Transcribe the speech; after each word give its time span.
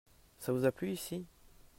Ça 0.39 0.51
vous 0.51 0.65
a 0.65 0.71
plu 0.71 0.89
ici? 0.89 1.27